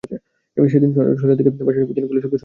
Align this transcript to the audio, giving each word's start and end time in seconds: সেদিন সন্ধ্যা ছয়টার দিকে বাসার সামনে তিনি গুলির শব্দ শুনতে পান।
সেদিন 0.73 0.89
সন্ধ্যা 0.95 1.13
ছয়টার 1.19 1.37
দিকে 1.39 1.49
বাসার 1.67 1.81
সামনে 1.83 1.95
তিনি 1.97 2.07
গুলির 2.09 2.23
শব্দ 2.23 2.25
শুনতে 2.25 2.31
পান। 2.31 2.39